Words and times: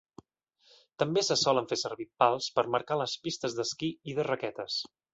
També 1.03 1.23
se 1.27 1.37
solen 1.41 1.69
fer 1.73 1.79
servir 1.83 2.09
pals 2.23 2.49
per 2.57 2.67
marcar 2.79 3.01
les 3.05 3.17
pistes 3.29 3.61
d'esquí 3.61 3.95
i 4.15 4.21
de 4.23 4.31
raquetes. 4.35 4.85